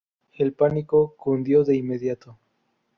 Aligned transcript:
El 0.33 0.53
pánico 0.53 1.13
cundió 1.15 1.63
de 1.63 1.75
inmediato. 1.75 2.39